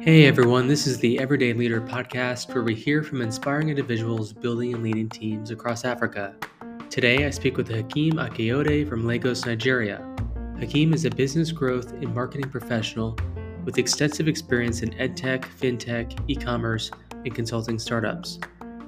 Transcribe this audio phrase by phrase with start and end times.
[0.00, 4.74] Hey everyone, this is the Everyday Leader podcast where we hear from inspiring individuals building
[4.74, 6.36] and leading teams across Africa.
[6.88, 10.06] Today I speak with Hakeem Akiode from Lagos, Nigeria.
[10.60, 13.18] Hakim is a business growth and marketing professional
[13.64, 18.38] with extensive experience in edtech, fintech, e commerce, and consulting startups.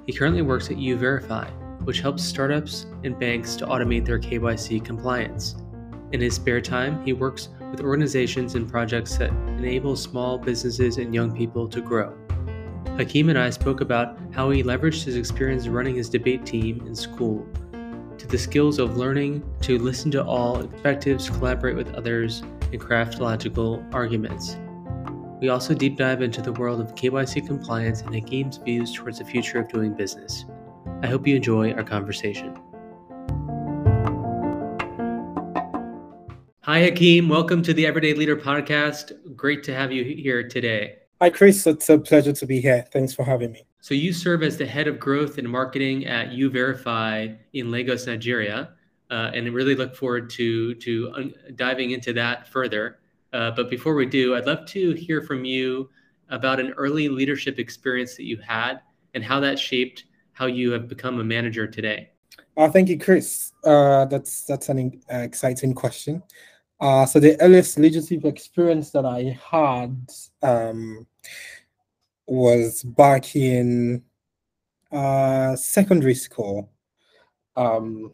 [0.07, 1.51] He currently works at YouVerify,
[1.85, 5.57] which helps startups and banks to automate their KYC compliance.
[6.13, 11.15] In his spare time, he works with organizations and projects that enable small businesses and
[11.15, 12.17] young people to grow.
[12.97, 16.95] Hakeem and I spoke about how he leveraged his experience running his debate team in
[16.95, 17.47] school
[18.19, 23.21] to the skills of learning to listen to all perspectives, collaborate with others, and craft
[23.21, 24.57] logical arguments.
[25.41, 29.25] We also deep dive into the world of KYC compliance and Hakeem's views towards the
[29.25, 30.47] future of doing business.
[31.03, 32.59] I hope you enjoy our conversation.
[36.67, 37.29] Hi, Hakeem.
[37.29, 39.13] Welcome to the Everyday Leader podcast.
[39.37, 40.97] Great to have you here today.
[41.21, 41.65] Hi, Chris.
[41.65, 42.85] It's a pleasure to be here.
[42.93, 43.65] Thanks for having me.
[43.83, 48.71] So, you serve as the head of growth and marketing at YouVerify in Lagos, Nigeria,
[49.13, 52.99] uh, and I really look forward to to un- diving into that further.
[53.33, 55.89] Uh, but before we do, I'd love to hear from you
[56.31, 58.81] about an early leadership experience that you had
[59.15, 62.11] and how that shaped how you have become a manager today.
[62.57, 63.53] Uh, thank you, Chris.
[63.63, 66.25] Uh, that's that's an uh, exciting question.
[66.79, 69.97] Uh, so the earliest leadership experience that I had
[70.43, 71.07] um,
[72.27, 74.03] was back in
[74.93, 76.71] uh, secondary school.
[77.57, 78.13] Um,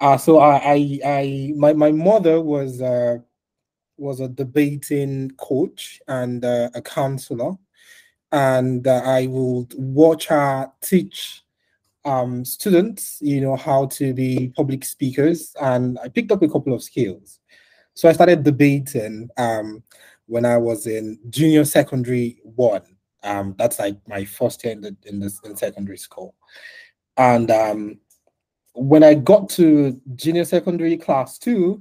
[0.00, 3.18] uh, so I, I, I, my, my mother was uh,
[3.96, 7.52] was a debating coach and uh, a counselor,
[8.32, 11.44] and uh, I would watch her teach
[12.04, 16.74] um, students, you know, how to be public speakers, and I picked up a couple
[16.74, 17.38] of skills.
[17.94, 19.82] So I started debating um,
[20.26, 22.82] when I was in junior secondary one.
[23.22, 26.34] Um, that's like my first year in the in in secondary school,
[27.16, 27.98] and um,
[28.74, 31.80] when I got to junior secondary class two,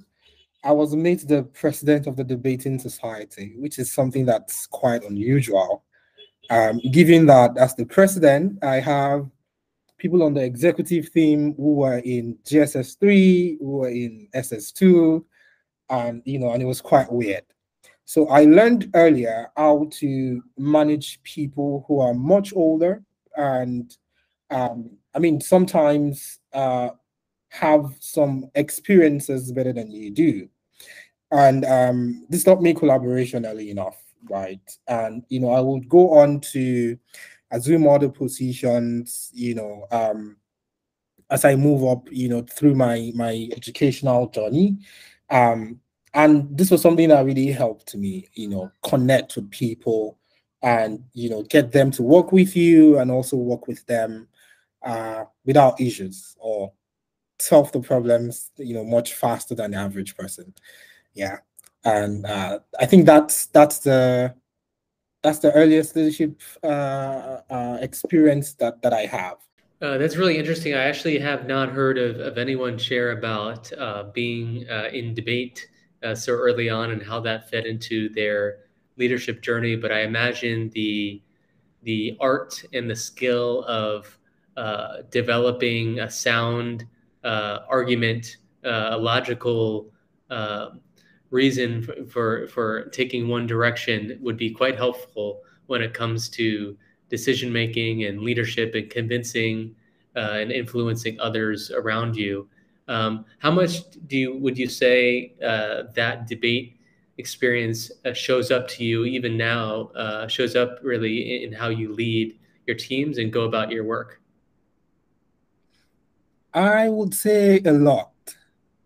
[0.63, 5.83] I was made the president of the debating society, which is something that's quite unusual.
[6.49, 9.29] Um, given that as the president, I have
[9.97, 15.25] people on the executive team who were in GSS three, who were in SS two,
[15.93, 17.43] and you know, and it was quite weird.
[18.05, 23.03] So I learned earlier how to manage people who are much older,
[23.37, 23.95] and
[24.49, 26.89] um, I mean sometimes uh,
[27.49, 30.49] have some experiences better than you do,
[31.31, 34.67] and um, this taught me collaboration early enough, right?
[34.87, 36.97] And you know, I would go on to
[37.51, 40.37] assume other positions, you know, um,
[41.29, 44.77] as I move up, you know, through my my educational journey.
[45.29, 45.79] Um,
[46.13, 50.17] and this was something that really helped me, you know, connect with people
[50.61, 54.27] and you know get them to work with you and also work with them
[54.83, 56.71] uh, without issues or
[57.39, 60.53] solve the problems, you know, much faster than the average person.
[61.13, 61.37] Yeah,
[61.83, 64.35] and uh, I think that's that's the
[65.21, 69.37] that's the earliest leadership uh, uh, experience that that I have.
[69.81, 70.73] Uh, that's really interesting.
[70.73, 75.67] I actually have not heard of, of anyone share about uh, being uh, in debate
[76.03, 78.57] uh, so early on and how that fed into their
[78.97, 79.75] leadership journey.
[79.75, 81.21] But I imagine the
[81.83, 84.17] the art and the skill of
[84.55, 86.85] uh, developing a sound
[87.23, 89.91] uh, argument, uh, a logical
[90.29, 90.69] uh,
[91.29, 96.77] reason for, for, for taking one direction would be quite helpful when it comes to
[97.09, 99.75] decision making and leadership and convincing
[100.15, 102.47] uh, and influencing others around you.
[102.87, 106.79] Um, how much do you would you say uh, that debate
[107.17, 109.91] experience uh, shows up to you even now?
[109.95, 114.21] Uh, shows up really in how you lead your teams and go about your work.
[116.53, 118.11] I would say a lot,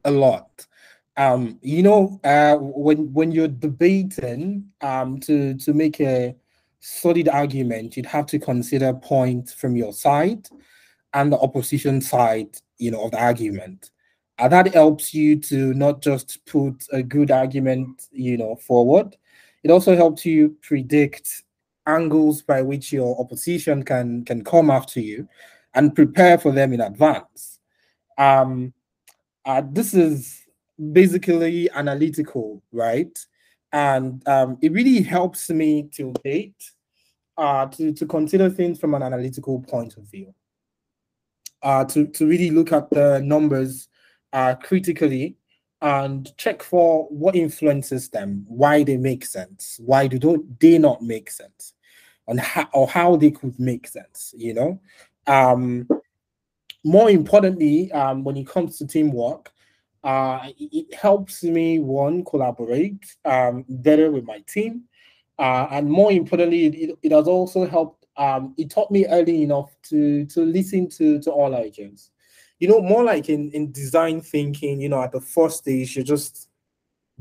[0.06, 0.66] a lot.
[1.18, 6.36] Um, you know, uh, when when you're debating, um, to to make a
[6.80, 10.48] solid argument, you'd have to consider points from your side
[11.14, 13.92] and the opposition side you know, of the argument.
[14.40, 19.16] And that helps you to not just put a good argument, you know, forward.
[19.64, 21.44] It also helps you predict
[21.88, 25.28] angles by which your opposition can can come after you
[25.74, 27.60] and prepare for them in advance.
[28.18, 28.74] Um,
[29.46, 30.44] uh, this is
[30.92, 33.18] basically analytical, right?
[33.72, 36.72] And um, it really helps me to date
[37.38, 40.34] uh, to, to consider things from an analytical point of view
[41.64, 43.90] uh, to, to really look at the numbers
[44.34, 45.36] uh, critically
[45.82, 51.02] and check for what influences them, why they make sense, why they do they not
[51.02, 51.74] make sense,
[52.28, 54.34] and how or how they could make sense.
[54.36, 54.82] You know,
[55.28, 55.88] um,
[56.84, 59.52] more importantly, um, when it comes to teamwork,
[60.04, 64.84] uh, it, helps me one collaborate um, better with my team,
[65.38, 67.97] uh, and more importantly, it, it has also helped.
[68.18, 72.12] Um, it taught me early enough to to listen to to all agents
[72.60, 76.06] you know, more like in, in design thinking, you know, at the first stage, you're
[76.06, 76.50] just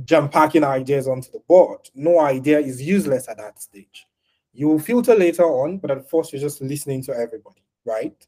[0.04, 1.80] jump packing ideas onto the board.
[1.94, 4.06] No idea is useless at that stage.
[4.52, 8.26] You will filter later on, but at first you're just listening to everybody, right?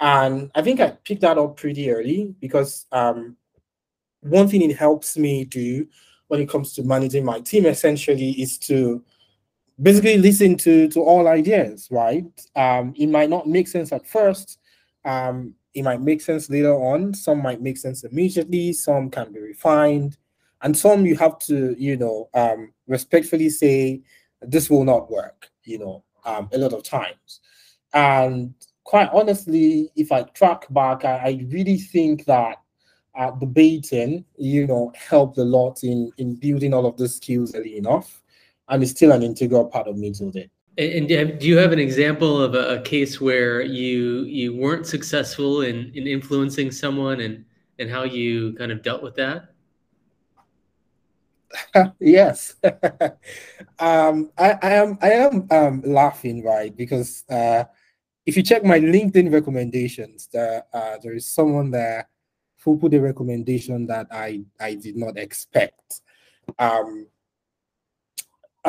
[0.00, 3.36] And I think I picked that up pretty early because um,
[4.20, 5.86] one thing it helps me do
[6.28, 9.02] when it comes to managing my team essentially is to
[9.80, 12.24] basically listen to to all ideas, right?
[12.56, 14.58] Um, it might not make sense at first.
[15.04, 17.14] Um, it might make sense later on.
[17.14, 18.72] Some might make sense immediately.
[18.72, 20.16] Some can be refined,
[20.62, 24.02] and some you have to, you know, um, respectfully say
[24.40, 25.48] this will not work.
[25.64, 27.40] You know, um, a lot of times,
[27.94, 28.54] and
[28.84, 32.58] quite honestly, if I track back, I, I really think that
[33.14, 37.76] uh, debating, you know, helped a lot in in building all of the skills early
[37.76, 38.21] enough,
[38.68, 40.48] and it's still an integral part of me today.
[40.78, 45.92] And do you have an example of a, case where you you weren't successful in,
[45.94, 47.44] in influencing someone and
[47.78, 49.52] and how you kind of dealt with that?
[52.00, 52.54] yes,
[53.78, 57.64] um, I, I, am I am um, laughing right because uh,
[58.24, 62.08] if you check my LinkedIn recommendations, there uh, there is someone there
[62.64, 66.00] who put a recommendation that I I did not expect.
[66.58, 67.08] Um,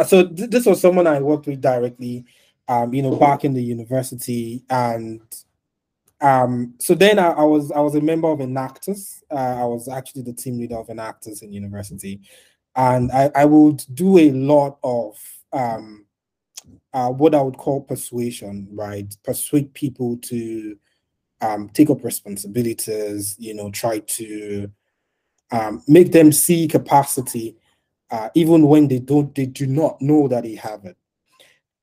[0.01, 2.25] so th- this was someone I worked with directly,
[2.68, 5.22] um, you know, back in the university, and
[6.22, 9.22] um, so then I, I, was I was a member of Enactus.
[9.30, 12.22] Uh, I was actually the team leader of Enactus in university,
[12.75, 15.16] and I, I would do a lot of
[15.51, 16.06] um,
[16.94, 19.16] uh, what I would call persuasion, right?
[19.24, 20.78] Persuade people to
[21.42, 24.72] um, take up responsibilities, you know, try to
[25.51, 27.57] um, make them see capacity
[28.11, 30.97] uh, even when they don't, they do not know that they have it.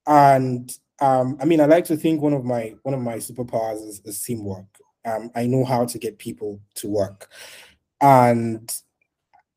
[0.06, 0.70] And
[1.00, 4.02] um, I mean, I like to think one of my one of my superpowers is,
[4.05, 4.67] is teamwork.
[5.05, 7.31] Um, I know how to get people to work,
[8.00, 8.70] and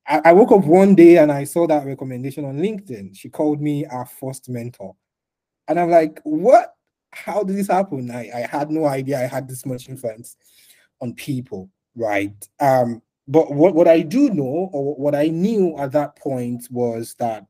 [0.08, 3.18] I, I woke up one day and I saw that recommendation on LinkedIn.
[3.18, 4.96] She called me our first mentor,
[5.68, 6.76] and I'm like, what?
[7.12, 8.10] How did this happen?
[8.10, 10.36] I, I had no idea I had this much influence
[11.00, 12.34] on people, right?
[12.60, 17.16] Um, but what, what I do know, or what I knew at that point, was
[17.20, 17.46] that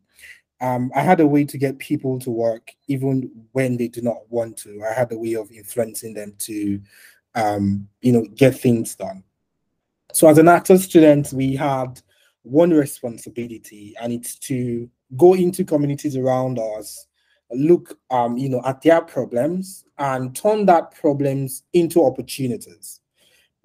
[0.62, 4.30] um, I had a way to get people to work even when they do not
[4.30, 4.84] want to.
[4.90, 6.80] I had a way of influencing them to,
[7.36, 9.24] um, you know, get things done.
[10.14, 12.00] So as an Enactus student, we had
[12.44, 17.08] one responsibility, and it's to go into communities around us,
[17.52, 23.02] look, um, you know, at their problems, and turn that problems into opportunities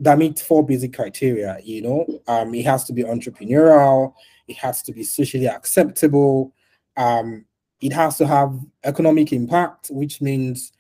[0.00, 1.58] that meet four basic criteria.
[1.62, 4.14] You know, um, it has to be entrepreneurial,
[4.46, 6.54] it has to be socially acceptable,
[6.96, 7.44] um,
[7.80, 10.72] it has to have economic impact, which means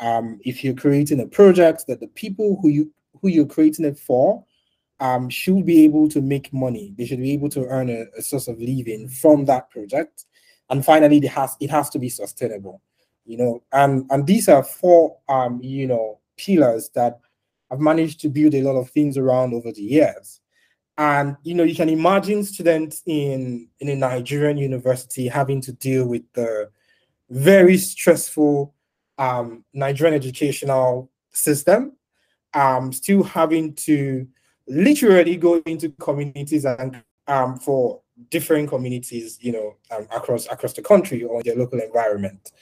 [0.00, 3.98] um, if you're creating a project that the people who you who you're creating it
[3.98, 4.44] for
[5.00, 6.94] um, should be able to make money.
[6.96, 10.24] They should be able to earn a, a source of living from that project.
[10.70, 12.80] And finally, it has it has to be sustainable.
[13.24, 17.20] You know, and and these are four um, you know pillars that
[17.70, 20.40] I've managed to build a lot of things around over the years.
[20.98, 26.06] And you know, you can imagine students in in a Nigerian university having to deal
[26.06, 26.70] with the
[27.28, 28.74] very stressful
[29.18, 31.92] um, Nigerian educational system,
[32.54, 34.26] um, still having to
[34.66, 40.82] literally go into communities and um, for different communities, you know, um, across across the
[40.82, 42.52] country or their local environment.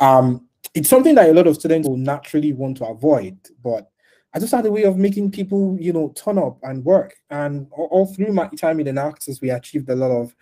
[0.00, 3.90] Um, it's something that a lot of students will naturally want to avoid, but
[4.34, 7.14] I just had a way of making people, you know, turn up and work.
[7.30, 10.34] And all, all through my time in Enactus, we achieved a lot of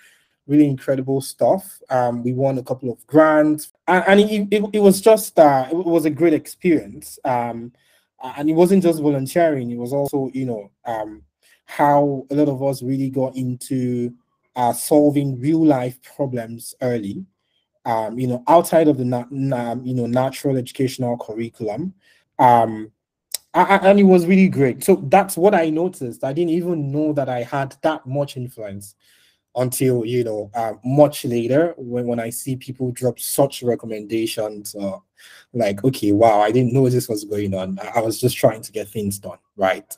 [0.46, 1.80] really incredible stuff.
[1.90, 5.68] Um, we won a couple of grants, and, and it, it, it, was just uh,
[5.70, 7.18] it was a great experience.
[7.24, 7.72] Um,
[8.22, 11.22] and it wasn't just volunteering; it was also, you know, um,
[11.66, 14.14] how a lot of us really got into
[14.56, 17.26] uh, solving real life problems early.
[17.84, 21.94] Um, you know, outside of the na- na- you know natural educational curriculum.
[22.38, 22.90] Um,
[23.54, 24.82] and it was really great.
[24.82, 26.24] So that's what I noticed.
[26.24, 28.94] I didn't even know that I had that much influence
[29.54, 34.74] until you know uh, much later when, when I see people drop such recommendations.
[34.74, 34.98] Uh,
[35.52, 37.78] like, okay, wow, I didn't know this was going on.
[37.94, 39.96] I was just trying to get things done, right?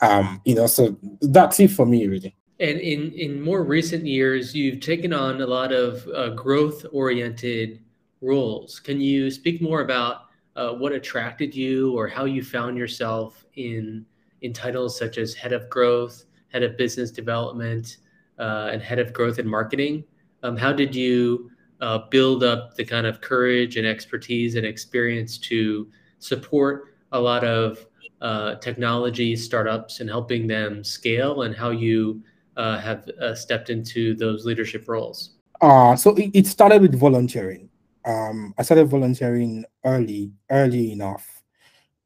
[0.00, 2.36] Um, you know, so that's it for me, really.
[2.60, 7.80] And in, in more recent years, you've taken on a lot of uh, growth oriented
[8.20, 8.78] roles.
[8.78, 14.04] Can you speak more about uh, what attracted you or how you found yourself in,
[14.42, 17.98] in titles such as head of growth, head of business development,
[18.38, 20.04] uh, and head of growth and marketing?
[20.42, 25.38] Um, how did you uh, build up the kind of courage and expertise and experience
[25.38, 27.86] to support a lot of
[28.20, 32.22] uh, technology startups and helping them scale and how you
[32.56, 35.30] uh, have uh, stepped into those leadership roles?
[35.60, 37.68] Uh, so it, it started with volunteering.
[38.04, 41.42] Um, I started volunteering early, early enough.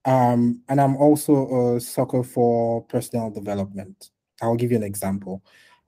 [0.04, 4.10] Um, and I'm also a sucker for personal development.
[4.40, 5.42] I'll give you an example.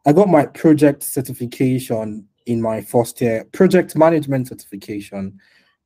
[0.07, 5.38] I got my project certification in my first year, project management certification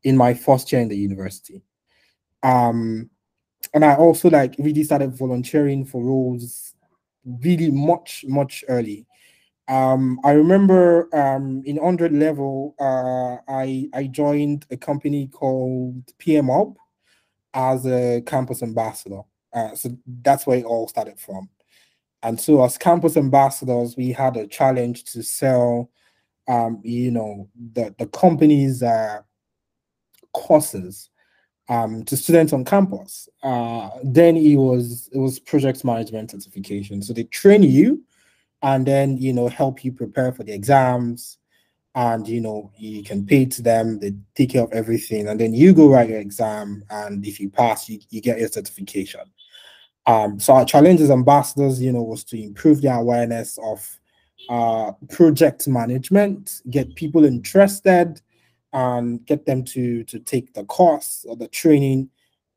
[0.04, 1.62] in my first year in the university.
[2.42, 3.10] Um,
[3.74, 6.74] and I also like really started volunteering for roles
[7.24, 9.06] really much, much early.
[9.68, 16.48] Um, I remember um, in 100 level, uh, I, I joined a company called PM
[16.48, 16.76] Hub
[17.54, 19.20] as a campus ambassador.
[19.52, 21.48] Uh, so that's where it all started from.
[22.22, 25.90] And so, as campus ambassadors, we had a challenge to sell,
[26.48, 29.22] um, you know, the the company's uh,
[30.32, 31.10] courses
[31.68, 33.28] um, to students on campus.
[33.42, 37.02] Uh, then it was it was project management certification.
[37.02, 38.04] So they train you,
[38.62, 41.38] and then you know help you prepare for the exams,
[41.94, 43.98] and you know you can pay to them.
[43.98, 47.50] They take care of everything, and then you go write your exam, and if you
[47.50, 49.22] pass, you, you get your certification.
[50.06, 54.00] Um, so our challenge as ambassadors, you know, was to improve their awareness of
[54.48, 58.20] uh, project management, get people interested,
[58.72, 62.08] and get them to to take the course or the training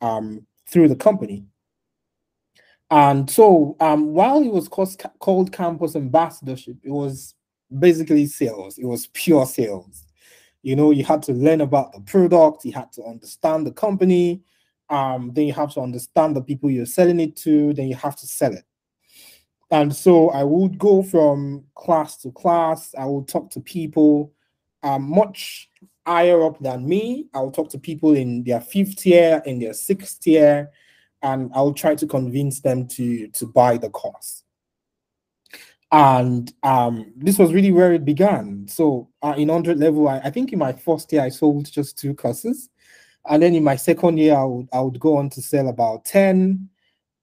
[0.01, 1.45] um, through the company.
[2.91, 7.33] And so, um, while it was called, called campus ambassadorship, it was
[7.79, 8.77] basically sales.
[8.77, 10.05] It was pure sales.
[10.61, 14.41] You know, you had to learn about the product, you had to understand the company,
[14.89, 18.15] um, then you have to understand the people you're selling it to, then you have
[18.17, 18.65] to sell it.
[19.71, 24.31] And so I would go from class to class, I would talk to people
[24.83, 25.69] um, much
[26.05, 27.27] higher up than me.
[27.33, 30.69] I'll talk to people in their fifth year, in their sixth year,
[31.21, 34.43] and I'll try to convince them to, to buy the course.
[35.91, 38.67] And um, this was really where it began.
[38.67, 41.97] So uh, in 100 level, I, I think in my first year, I sold just
[41.97, 42.69] two courses.
[43.29, 46.05] And then in my second year, I would, I would go on to sell about
[46.05, 46.69] 10.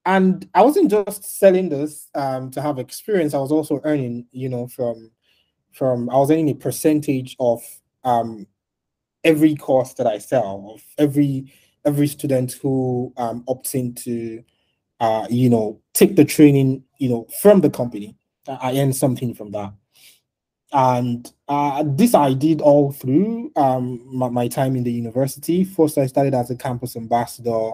[0.05, 3.33] And I wasn't just selling this um, to have experience.
[3.33, 5.11] I was also earning, you know, from,
[5.71, 7.61] from I was earning a percentage of
[8.03, 8.47] um,
[9.23, 11.53] every course that I sell, of every
[11.85, 14.43] every student who um, opts into,
[14.99, 18.15] uh, you know, take the training, you know, from the company.
[18.47, 19.73] I earn something from that
[20.73, 25.63] and uh, this I did all through um, my, my, time in the university.
[25.63, 27.71] First, I started as a campus ambassador.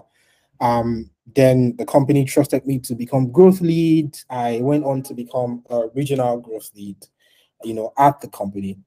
[0.60, 4.18] Um, then the company trusted me to become growth lead.
[4.28, 6.98] I went on to become a regional growth lead,
[7.64, 8.78] you know, at the company.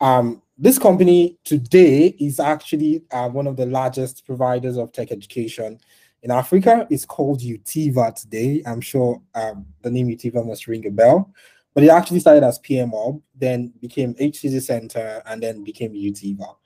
[0.00, 5.78] Um, this company today is actually uh, one of the largest providers of tech education
[6.22, 6.86] in Africa.
[6.90, 8.62] It's called Utiva today.
[8.66, 11.32] I'm sure um, the name Utiva must ring a bell.
[11.74, 16.56] But it actually started as PM Hub, then became HCC Center, and then became Utiva.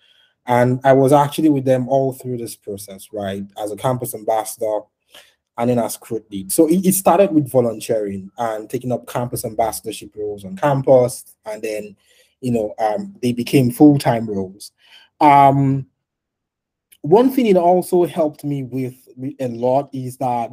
[0.46, 3.44] And I was actually with them all through this process, right?
[3.62, 4.80] As a campus ambassador
[5.58, 6.50] and then as crew lead.
[6.50, 11.36] So it, it started with volunteering and taking up campus ambassadorship roles on campus.
[11.44, 11.96] And then,
[12.42, 14.72] you know, um, they became full-time roles.
[15.20, 15.86] Um,
[17.00, 18.94] one thing it also helped me with
[19.40, 20.50] a lot is that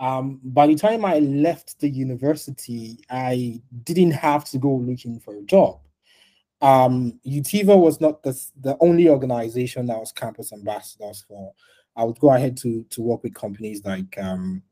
[0.00, 5.36] um, by the time I left the university, I didn't have to go looking for
[5.36, 5.80] a job.
[6.60, 11.52] Um, Utiva was not the, the only organization that was campus ambassadors for.
[11.96, 14.62] I would go ahead to to work with companies like um,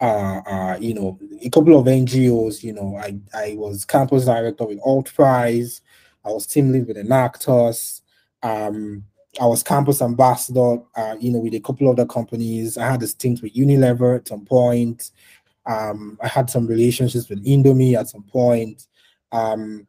[0.00, 2.62] uh, uh, you know, a couple of NGOs.
[2.62, 5.80] You know, I I was campus director with AltPrize.
[6.24, 8.02] I was team lead with Enactus.
[8.42, 9.04] Um,
[9.40, 12.76] I was campus ambassador, uh, you know, with a couple of other companies.
[12.76, 15.10] I had a stint with Unilever at some point.
[15.66, 18.86] Um, I had some relationships with Indomie at some point.
[19.30, 19.86] Um,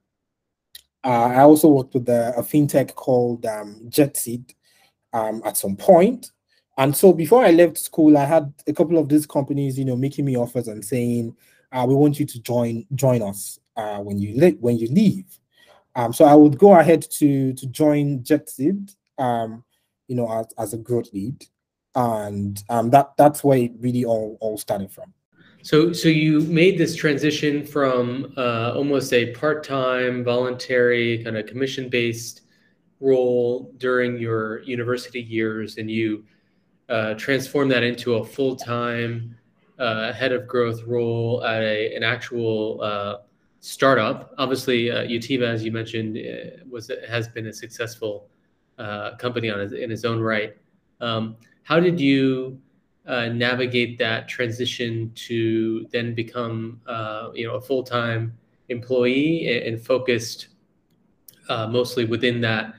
[1.03, 4.53] uh, I also worked with a, a fintech called um, JetSeed
[5.13, 6.31] um, at some point.
[6.79, 9.95] And so before I left school, I had a couple of these companies, you know,
[9.95, 11.35] making me offers and saying,
[11.71, 15.25] uh, "We want you to join join us uh, when you le- when you leave."
[15.95, 19.63] Um, so I would go ahead to to join JetSeed um,
[20.07, 21.45] you know, as, as a growth lead.
[21.95, 25.13] And um, that that's where it really all, all started from.
[25.61, 32.41] So, so you made this transition from uh, almost a part-time, voluntary, kind of commission-based
[33.01, 36.23] role during your university years, and you
[36.89, 39.35] uh, transformed that into a full-time
[39.77, 43.17] uh, head of growth role at a, an actual uh,
[43.59, 44.33] startup.
[44.37, 48.27] Obviously, uh, Utiva, as you mentioned, uh, was has been a successful
[48.77, 50.57] uh, company on in its own right.
[50.99, 52.59] Um, how did you
[53.05, 56.81] navigate that transition to then become
[57.33, 58.37] you know a full time
[58.69, 60.49] employee and, and focused
[61.49, 62.73] mostly within that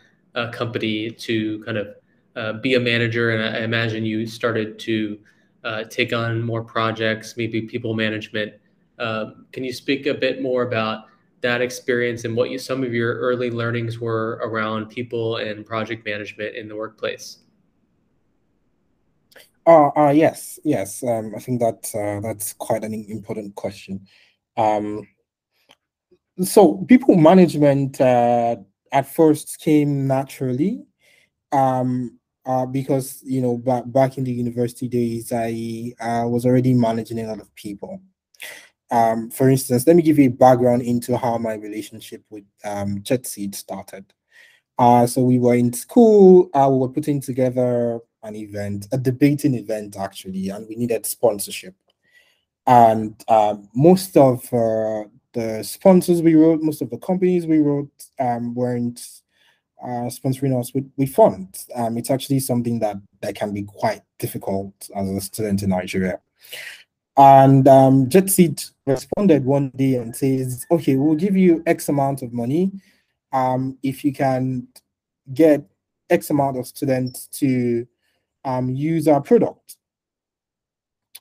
[0.52, 1.94] company to kind of
[2.40, 3.30] uh, be a manager?
[3.30, 5.18] And I, imagine you started to
[5.62, 8.54] uh, take on more projects, maybe people management.
[8.98, 11.04] Um, can you speak a bit more about
[11.42, 16.04] that experience and what you, some of your early learnings were around people and project
[16.06, 17.38] management in the workplace?
[19.66, 21.02] Uh, uh yes, yes.
[21.02, 24.06] Um, I think that uh, that's quite an important question.
[24.56, 25.06] Um,
[26.42, 28.56] so people management uh,
[28.92, 30.84] at first came naturally,
[31.52, 36.74] um, uh, because you know back back in the university days, I uh, was already
[36.74, 38.00] managing a lot of people.
[38.90, 42.98] Um, for instance, let me give you a background into how my relationship with um,
[43.02, 44.12] JetSeed started.
[44.78, 49.54] Uh, so we were in school, uh, we were putting together an event, a debating
[49.54, 51.74] event actually, and we needed sponsorship.
[52.66, 57.90] And um, most of uh, the sponsors we wrote, most of the companies we wrote
[58.18, 59.06] um, weren't
[59.82, 61.68] uh, sponsoring us with, with funds.
[61.74, 66.20] Um, it's actually something that, that can be quite difficult as a student in Nigeria.
[67.16, 72.32] And um, JetSeed responded one day and says, okay, we'll give you X amount of
[72.32, 72.72] money
[73.32, 74.68] um, if you can
[75.34, 75.62] get
[76.08, 77.86] X amount of students to
[78.44, 79.76] um, use our product.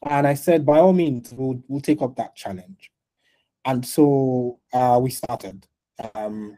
[0.04, 2.92] And I said, by all means, we'll, we'll take up that challenge.
[3.66, 5.68] And so uh, we started.
[6.16, 6.58] Um,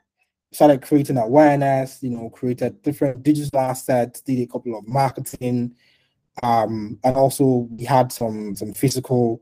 [0.52, 5.76] started creating awareness, you know, created different digital assets, did a couple of marketing,
[6.44, 9.42] um, and also we had some some physical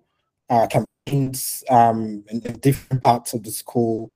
[0.50, 4.12] uh, campaigns um, in, in different parts of the school.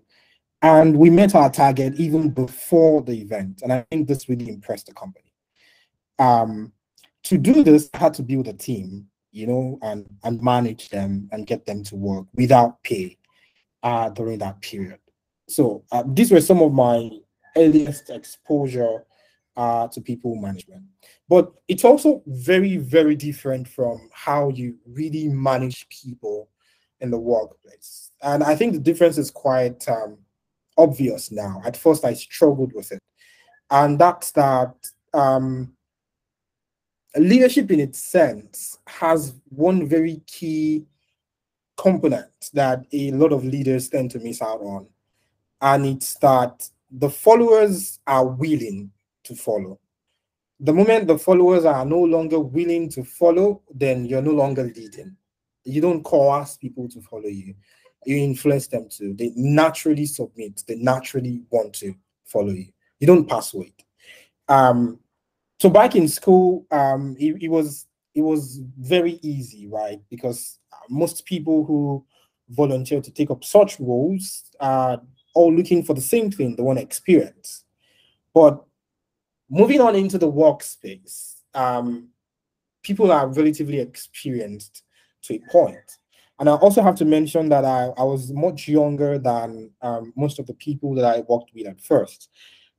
[0.62, 3.62] And we met our target even before the event.
[3.63, 5.34] And I think this really impressed the company.
[6.20, 6.72] Um,
[7.24, 11.28] to do this, I had to build a team, you know, and, and manage them
[11.34, 13.18] and get them to work without pay
[13.84, 15.00] uh, during that period.
[15.54, 17.10] So uh, these were some of my
[17.56, 19.06] earliest exposure
[19.56, 20.84] uh, to people management.
[21.30, 26.50] But it's also very, very different from how you really manage people
[27.02, 28.12] in the workplace.
[28.22, 30.18] And I think the difference is quite um,
[30.78, 31.62] obvious now.
[31.66, 33.00] At first, I struggled with it.
[33.70, 34.74] And that's that
[35.13, 35.74] um,
[37.16, 40.86] leadership in its sense has one very key
[41.78, 44.88] component that a lot of leaders tend to miss out on.
[45.63, 48.91] And it's that the followers are willing
[49.23, 49.80] to follow.
[50.60, 55.15] The moment the followers are no longer willing to follow, then you're no longer leading.
[55.63, 57.56] You don't coerce people to follow you.
[58.06, 59.13] You influence them to.
[59.13, 60.62] They naturally submit.
[60.67, 61.95] They naturally want to
[62.26, 62.67] follow you.
[62.99, 63.73] You don't persuade.
[64.49, 64.99] Um,
[65.60, 70.02] so back in school, um, it, it was it was very easy, right?
[70.10, 72.06] Because most people who
[72.49, 75.02] volunteer to take up such roles are
[75.34, 77.63] all looking for the same thing, they want experience.
[78.34, 78.63] But
[79.50, 82.10] moving on into the workspace, um,
[82.82, 84.84] people are relatively experienced
[85.24, 85.98] to a point.
[86.39, 90.39] And I also have to mention that I, I was much younger than um, most
[90.39, 92.30] of the people that I worked with at first.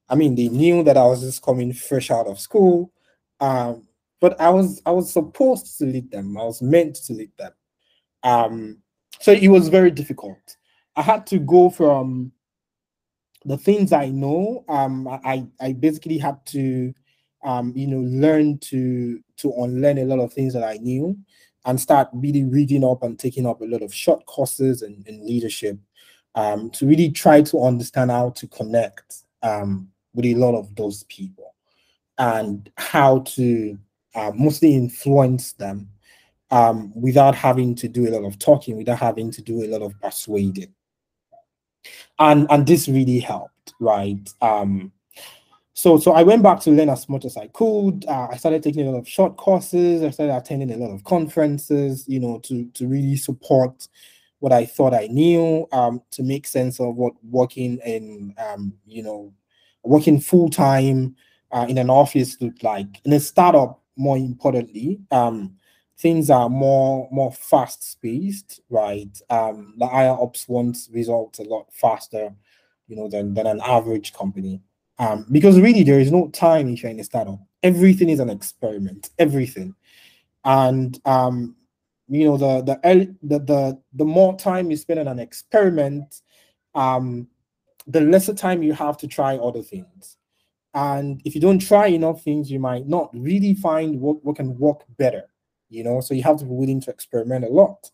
[0.09, 2.93] I mean, they knew that I was just coming fresh out of school,
[3.41, 3.89] um,
[4.21, 6.37] but I was I was supposed to lead them.
[6.37, 7.53] I was meant to lead them.
[8.23, 8.79] Um,
[9.21, 10.57] so it was very difficult.
[10.97, 12.33] I had to go from
[13.45, 14.65] the things I know.
[14.69, 16.95] Um, I I basically had to,
[17.45, 21.17] um, you know, learn to to unlearn a lot of things that I knew,
[21.65, 25.27] and start really reading up and taking up a lot of short courses in, in
[25.27, 25.79] leadership,
[26.35, 31.05] um, to really try to understand how to connect um, with a lot of those
[31.05, 31.55] people
[32.19, 33.77] and how to
[34.15, 35.89] uh, mostly influence them
[36.51, 39.83] um, without having to do a lot of talking, without having to do a lot
[39.83, 40.73] of persuading.
[42.19, 44.29] And and this really helped, right?
[44.41, 44.93] Um,
[45.75, 48.05] so so I went back to learn as much as I could.
[48.07, 50.03] Uh, I started taking a lot of short courses.
[50.03, 53.89] I started attending a lot of conferences, you know, to to really support
[54.45, 59.03] what I thought I knew, um, to make sense of what working in, um, you
[59.03, 59.33] know,
[59.83, 61.17] working full time
[61.51, 63.01] uh, in an office looked like.
[63.05, 65.57] In a startup, more importantly, um,
[65.99, 69.17] things are more more fast paced, right?
[69.31, 72.35] Um, the higher ups want results a lot faster,
[72.89, 74.61] you know, than than an average company.
[74.99, 77.41] Um, because really there is no time if you're in a startup.
[77.63, 79.11] Everything is an experiment.
[79.19, 79.75] Everything,
[80.45, 81.57] and um,
[82.09, 86.23] you know the the the the, the more time you spend on an experiment,
[86.75, 87.29] um,
[87.87, 90.17] the lesser time you have to try other things.
[90.75, 94.59] And if you don't try enough things, you might not really find what, what can
[94.59, 95.23] work better,
[95.69, 96.01] you know.
[96.01, 97.91] So you have to be willing to experiment a lot.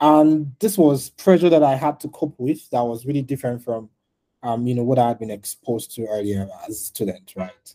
[0.00, 3.88] And this was pressure that I had to cope with that was really different from
[4.44, 7.74] um, you know, what I had been exposed to earlier as a student, right?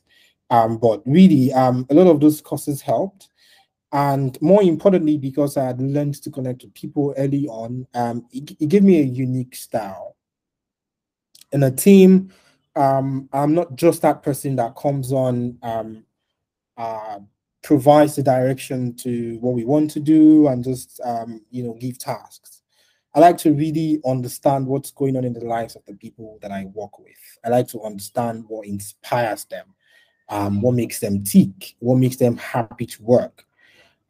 [0.52, 3.30] Um, but really, um, a lot of those courses helped.
[3.92, 8.52] And more importantly, because I had learned to connect to people early on, um, it,
[8.60, 10.15] it gave me a unique style.
[11.52, 12.32] In a team,
[12.76, 16.06] um, I'm not just that person that comes on, um,
[16.78, 17.20] uh,
[17.62, 21.98] provides the direction to what we want to do and just, um, you know, give
[21.98, 22.62] tasks.
[23.13, 26.52] I like to really understand what's going on in the lives of the people that
[26.52, 27.17] I work with.
[27.43, 29.74] I like to understand what inspires them,
[30.30, 33.45] um, what makes them tick, what makes them happy to work.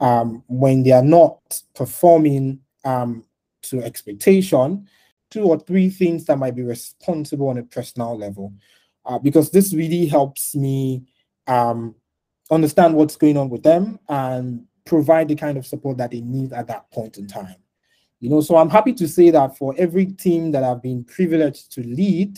[0.02, 3.26] Um, when they are not performing um,
[3.64, 4.88] to expectation,
[5.30, 8.54] two or three things that might be responsible on a personal level,
[9.06, 11.04] uh, because this really helps me
[11.48, 11.96] um,
[12.52, 16.52] understand what's going on with them and provide the kind of support that they need
[16.54, 17.56] at that point in time.
[18.20, 21.72] You know, so I'm happy to say that for every team that I've been privileged
[21.74, 22.38] to lead,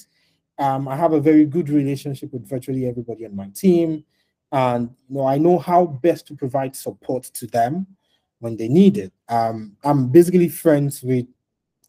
[0.59, 4.03] um, I have a very good relationship with virtually everybody on my team.
[4.51, 7.87] And you know, I know how best to provide support to them
[8.39, 9.13] when they need it.
[9.29, 11.25] Um, I'm basically friends with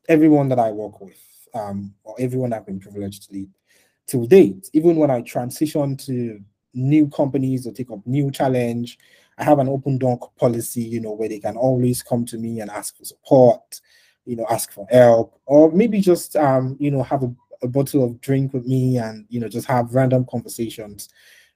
[0.09, 1.21] everyone that I work with,
[1.55, 3.51] um, or everyone I've been privileged to lead
[4.07, 4.71] to date.
[4.73, 6.41] Even when I transition to
[6.75, 8.99] new companies or take up new challenge,
[9.39, 12.61] I have an open door policy, you know, where they can always come to me
[12.61, 13.81] and ask for support,
[14.25, 18.05] you know, ask for help, or maybe just, um, you know, have a, a bottle
[18.05, 21.09] of drink with me and, you know, just have random conversations,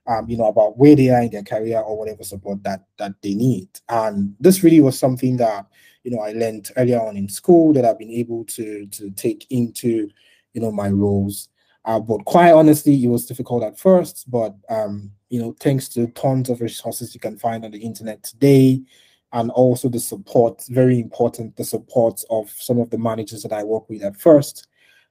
[0.07, 3.13] um, you know, about where they are in their career or whatever support that that
[3.23, 3.69] they need.
[3.89, 5.67] And this really was something that,
[6.03, 9.47] you know, I learned earlier on in school that I've been able to to take
[9.51, 10.09] into,
[10.55, 11.49] you know, my roles.
[11.87, 16.09] Uh, but quite honestly, it was difficult at first, but um, you know, thanks to
[16.09, 18.83] tons of resources you can find on the internet today,
[19.33, 23.63] and also the support, very important, the support of some of the managers that I
[23.63, 24.67] work with at first.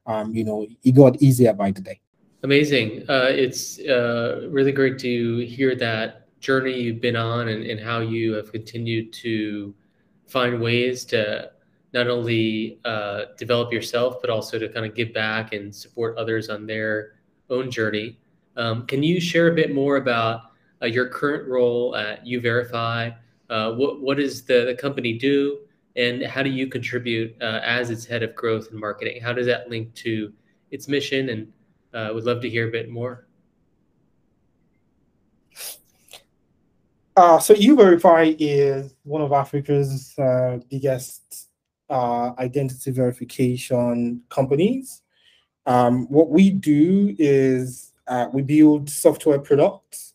[0.06, 2.02] Um, you know, it got easier by the day.
[2.44, 3.06] Amazing.
[3.10, 8.02] Uh, it's uh, really great to hear that journey you've been on and, and how
[8.02, 9.74] you have continued to
[10.28, 11.50] find ways to
[11.96, 16.50] not only uh, develop yourself, but also to kind of give back and support others
[16.50, 17.14] on their
[17.50, 18.20] own journey.
[18.58, 20.42] Um, can you share a bit more about
[20.82, 23.16] uh, your current role at YouVerify?
[23.50, 25.60] Uh, what what does the, the company do,
[25.96, 29.22] and how do you contribute uh, as its head of growth and marketing?
[29.22, 30.34] How does that link to
[30.72, 31.30] its mission?
[31.30, 31.54] And
[31.94, 33.26] uh, would love to hear a bit more.
[37.16, 41.45] Uh, so YouVerify is one of Africa's uh, biggest
[41.90, 45.02] identity verification companies.
[45.66, 50.14] Um, what we do is uh, we build software products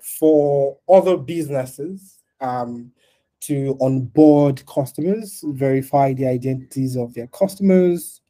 [0.00, 2.92] for other businesses um,
[3.40, 8.20] to onboard customers, verify the identities of their customers,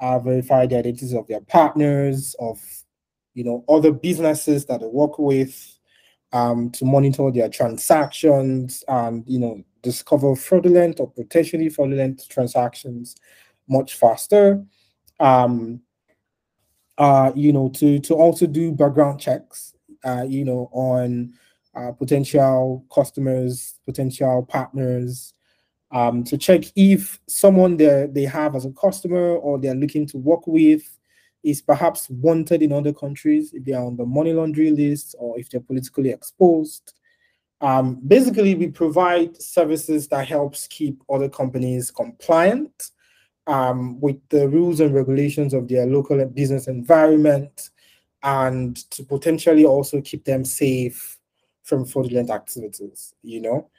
[0.00, 2.60] uh, verify the identities of their partners, of
[3.34, 5.78] you know other businesses that they work with,
[6.32, 13.16] um, to monitor their transactions and you know discover fraudulent or potentially fraudulent transactions
[13.68, 14.64] much faster.
[15.20, 15.80] Um,
[16.96, 21.32] uh, you know, to to also do background checks, uh, you know, on
[21.74, 25.32] uh, potential customers, potential partners,
[25.92, 30.18] um, to check if someone they they have as a customer or they're looking to
[30.18, 30.82] work with
[31.44, 35.38] is perhaps wanted in other countries, if they are on the money laundering list or
[35.38, 36.94] if they're politically exposed.
[37.60, 42.90] Um, basically, we provide services that helps keep other companies compliant
[43.46, 47.70] um, with the rules and regulations of their local business environment
[48.22, 51.18] and to potentially also keep them safe
[51.62, 53.70] from fraudulent activities, you know.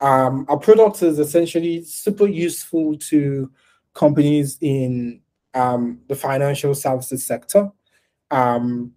[0.00, 3.50] Um, our product is essentially super useful to
[3.94, 5.20] companies in
[5.54, 7.70] um, the financial services sector.
[8.30, 8.92] Um,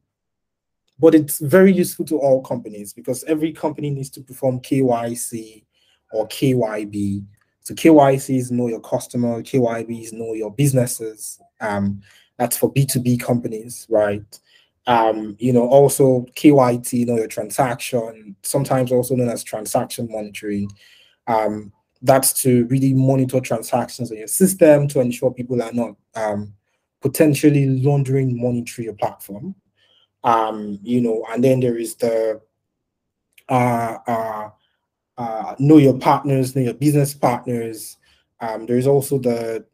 [0.99, 5.63] but it's very useful to all companies because every company needs to perform KYC
[6.11, 7.25] or KYB
[7.65, 11.39] so KYC is know your customer, KYB is know your businesses.
[11.59, 11.99] Um,
[12.37, 14.39] that's for B2B companies, right?
[14.85, 20.69] Um, you know, also KYT, know your transaction, sometimes also known as transaction monitoring.
[21.25, 26.53] Um, that's to really monitor transactions on your system to ensure people are not um,
[27.01, 29.55] potentially laundering money through your platform.
[30.25, 32.41] Um, you know, and then there is the
[33.47, 34.49] uh, uh,
[35.17, 37.97] uh, know your partners, know your business partners.
[38.41, 39.65] Um, there's also the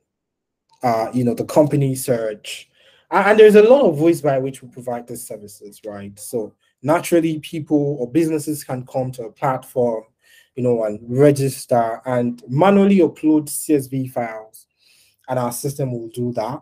[0.83, 2.69] uh, you know the company search,
[3.11, 6.19] and there's a lot of ways by which we provide these services, right?
[6.19, 10.03] So naturally, people or businesses can come to a platform,
[10.55, 14.67] you know, and register and manually upload CSV files,
[15.29, 16.61] and our system will do that.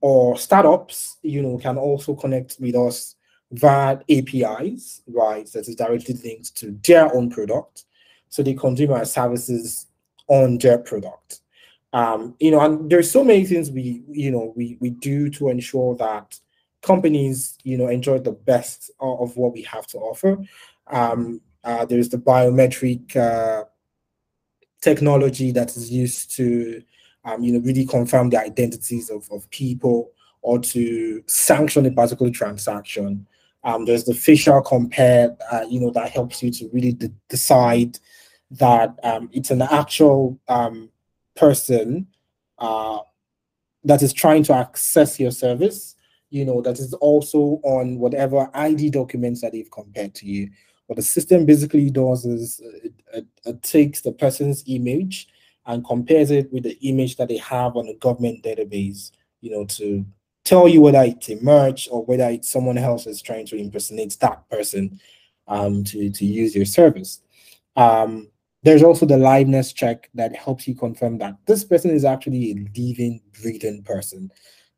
[0.00, 3.16] Or startups, you know, can also connect with us
[3.50, 5.50] via APIs, right?
[5.52, 7.84] That is directly linked to their own product.
[8.28, 9.86] So they consume our services
[10.28, 11.40] on their product.
[11.92, 15.48] Um, you know, and there's so many things we, you know, we we do to
[15.48, 16.38] ensure that
[16.82, 20.38] companies, you know, enjoy the best of what we have to offer.
[20.86, 23.64] Um, uh, there's the biometric uh,
[24.80, 26.82] technology that is used to,
[27.24, 30.10] um, you know, really confirm the identities of, of people
[30.42, 33.26] or to sanction a particular transaction.
[33.64, 37.98] Um, there's the facial compare, uh, you know, that helps you to really de- decide
[38.52, 40.90] that um, it's an actual um,
[41.36, 42.06] person
[42.58, 43.00] uh,
[43.84, 45.96] that is trying to access your service,
[46.30, 50.50] you know, that is also on whatever ID documents that they've compared to you.
[50.86, 55.28] What the system basically does is it, it, it takes the person's image
[55.68, 59.64] and compares it with the image that they have on a government database, you know,
[59.66, 60.04] to
[60.44, 64.16] tell you whether it's a merge or whether it's someone else is trying to impersonate
[64.18, 64.98] that person
[65.46, 67.20] um, to, to use your service.
[67.76, 68.28] Um,
[68.62, 72.80] there's also the liveness check that helps you confirm that this person is actually a
[72.80, 74.30] living, breathing person.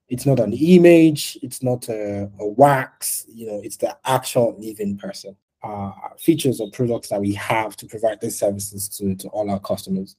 [0.09, 4.99] It's not an image, it's not a, a wax, you know, it's the actual living
[4.99, 5.37] person.
[5.63, 9.61] Uh, features or products that we have to provide these services to, to all our
[9.61, 10.17] customers.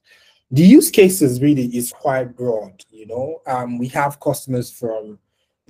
[0.52, 3.40] The use cases really is quite broad, you know.
[3.46, 5.18] Um, we have customers from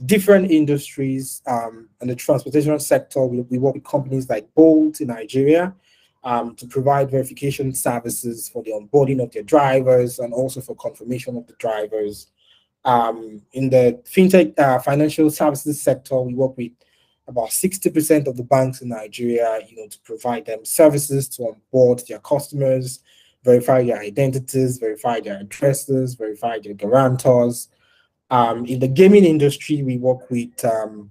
[0.07, 3.25] different industries um, in the transportation sector.
[3.25, 5.73] We, we work with companies like Bolt in Nigeria
[6.25, 11.37] um, to provide verification services for the onboarding of their drivers and also for confirmation
[11.37, 12.27] of the drivers.
[12.85, 16.73] Um, in the fintech uh, financial services sector, we work with
[17.29, 22.03] about 60% of the banks in Nigeria, you know, to provide them services to onboard
[22.09, 22.99] their customers,
[23.45, 27.69] verify their identities, verify their addresses, verify their guarantors,
[28.33, 31.11] um, in the gaming industry, we work with um,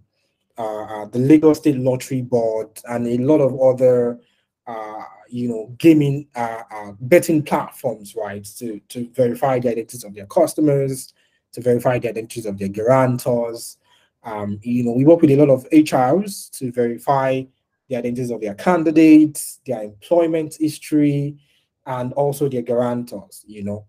[0.57, 4.19] uh, uh, the Lagos State Lottery Board and a lot of other,
[4.65, 10.15] uh, you know, gaming uh, uh, betting platforms, right, to, to verify the identities of
[10.15, 11.13] their customers,
[11.53, 13.77] to verify the identities of their guarantors.
[14.23, 17.43] Um, you know, we work with a lot of HRs to verify
[17.87, 21.37] the identities of their candidates, their employment history,
[21.85, 23.43] and also their guarantors.
[23.47, 23.85] You know,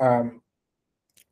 [0.00, 0.40] um,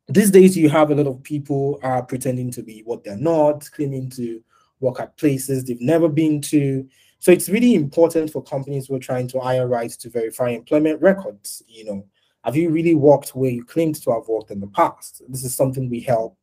[0.07, 3.69] these days you have a lot of people are pretending to be what they're not,
[3.71, 4.41] claiming to
[4.79, 6.87] work at places they've never been to.
[7.19, 11.01] So it's really important for companies who are trying to hire rights to verify employment
[11.01, 11.63] records.
[11.67, 12.05] You know,
[12.43, 15.21] have you really worked where you claimed to have worked in the past?
[15.29, 16.37] This is something we help,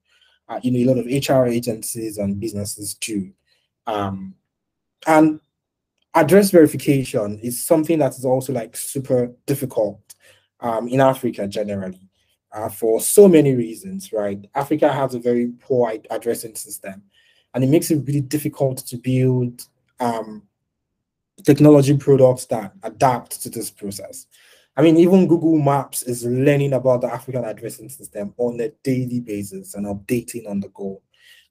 [0.48, 3.30] uh, you know, a lot of HR agencies and businesses do.
[3.86, 4.34] Um,
[5.06, 5.40] and
[6.14, 10.00] address verification is something that is also like super difficult
[10.60, 12.08] um, in Africa generally
[12.52, 14.44] uh, for so many reasons, right?
[14.54, 17.02] Africa has a very poor addressing system,
[17.54, 19.62] and it makes it really difficult to build
[20.00, 20.42] um,
[21.44, 24.26] technology products that adapt to this process.
[24.76, 29.20] I mean, even Google Maps is learning about the African addressing system on a daily
[29.20, 31.02] basis and updating on the go.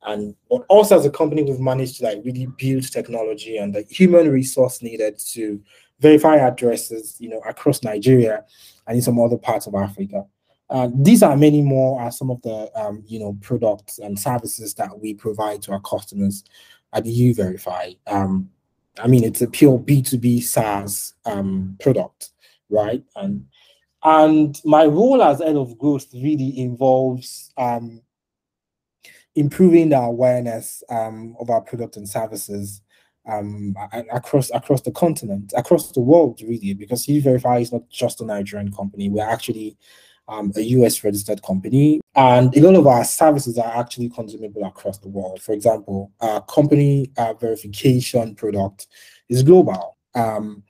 [0.03, 0.35] And
[0.69, 4.81] also as a company, we've managed to like really build technology and the human resource
[4.81, 5.61] needed to
[5.99, 8.45] verify addresses, you know, across Nigeria
[8.87, 10.25] and in some other parts of Africa.
[10.69, 14.75] Uh, these are many more are some of the um, you know products and services
[14.75, 16.43] that we provide to our customers
[16.93, 17.97] at YouVerify.
[18.07, 18.49] Um,
[19.01, 22.29] I mean, it's a pure B2B SaaS um, product,
[22.69, 23.03] right?
[23.15, 23.47] And
[24.03, 28.01] and my role as head of growth really involves um,
[29.35, 32.81] improving the awareness um, of our product and services
[33.27, 33.75] um,
[34.11, 38.71] across across the continent, across the world, really, because YouVerify is not just a Nigerian
[38.71, 39.09] company.
[39.09, 39.77] We're actually
[40.29, 41.99] um, a US registered company.
[42.15, 45.41] And a lot of our services are actually consumable across the world.
[45.41, 48.87] For example, our company uh, verification product
[49.27, 49.97] is global.
[50.15, 50.63] Um,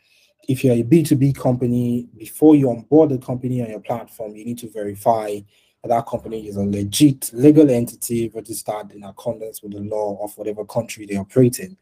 [0.47, 4.57] if you're a B2B company, before you onboard the company on your platform, you need
[4.59, 5.37] to verify
[5.83, 10.65] that company is a legit legal entity registered in accordance with the law of whatever
[10.65, 11.77] country they operate in.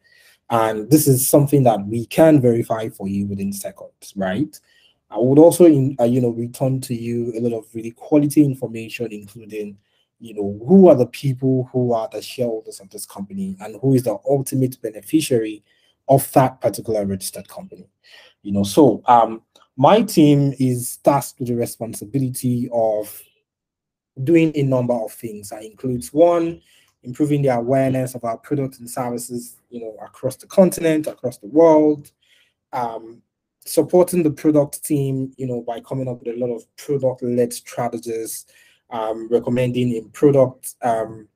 [0.50, 4.58] And this is something that we can verify for you within seconds, right?
[5.10, 8.44] I would also, in, uh, you know, return to you a lot of really quality
[8.44, 9.76] information, including,
[10.20, 13.94] you know, who are the people who are the shareholders of this company and who
[13.94, 15.62] is the ultimate beneficiary
[16.08, 17.88] of that particular registered company.
[18.42, 19.42] You know, so um,
[19.76, 23.22] my team is tasked with the responsibility of
[24.24, 25.50] doing a number of things.
[25.50, 26.60] That includes one,
[27.02, 31.48] improving the awareness of our products and services, you know, across the continent, across the
[31.48, 32.10] world.
[32.72, 33.22] Um,
[33.68, 38.46] supporting the product team, you know, by coming up with a lot of product-led strategies,
[38.90, 41.28] um, recommending in product um,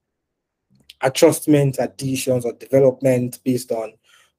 [1.02, 3.92] adjustments, additions, or development based on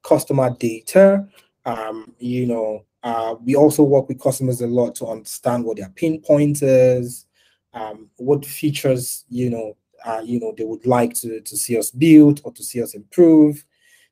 [0.03, 1.27] customer data.
[1.65, 5.89] Um, you know, uh, we also work with customers a lot to understand what their
[5.89, 7.25] pain point is,
[7.73, 11.91] um, what features, you know, uh, you know, they would like to, to see us
[11.91, 13.63] build or to see us improve.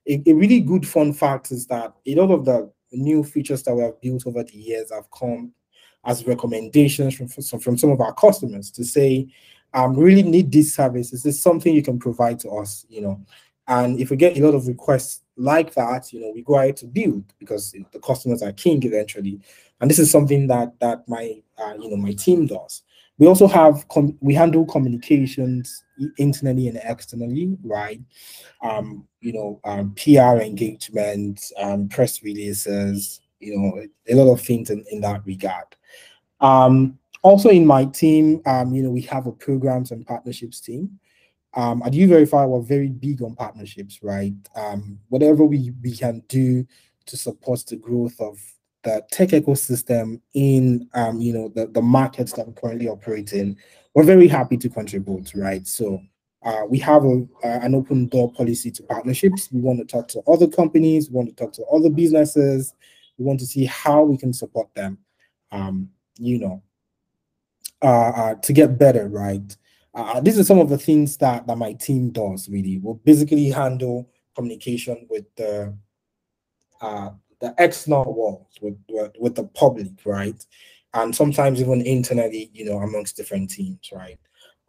[0.08, 3.76] A, a really good fun fact is that a lot of the new features that
[3.76, 5.52] we have built over the years have come
[6.04, 9.28] as recommendations from, from, some of our customers to say,
[9.74, 11.13] um, really need this service.
[11.13, 12.86] Is this something you can provide to us?
[12.89, 13.26] You know,
[13.67, 16.78] and if we get a lot of requests like that, you know, we go ahead
[16.78, 19.39] to build because the customers are king eventually.
[19.80, 22.84] And this is something that that my uh, you know my team does.
[23.17, 23.86] We also have
[24.19, 25.84] we handle communications
[26.17, 28.02] internally and externally, right?
[28.63, 34.69] Um, you know, um, PR engagement, um, press releases, you know, a lot of things
[34.69, 35.65] in, in that regard.
[36.39, 41.00] Um, also in my team, um, you know, we have a programs and partnerships team.
[41.54, 44.34] Um, at YouVerify, we're very big on partnerships, right?
[44.56, 46.65] Um, whatever we, we can do
[47.06, 48.39] to support the growth of
[48.83, 53.57] the tech ecosystem in um, you know the, the markets that we currently operate in,
[53.93, 55.67] we're very happy to contribute, right?
[55.67, 56.01] So
[56.43, 59.51] uh, we have a, uh, an open door policy to partnerships.
[59.51, 62.73] We want to talk to other companies, we want to talk to other businesses,
[63.17, 64.97] we want to see how we can support them,
[65.51, 66.63] um, you know,
[67.83, 69.55] uh, uh to get better, right?
[69.93, 72.77] Uh, these are some of the things that, that my team does really.
[72.77, 75.75] We'll basically handle communication with the
[76.79, 77.11] uh,
[77.41, 80.45] the external world, with, with, with the public, right?
[80.93, 84.19] And sometimes even internally, you know, amongst different teams, right?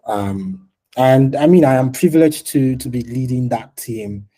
[0.06, 4.28] Um, and I mean, I am privileged to to be leading that team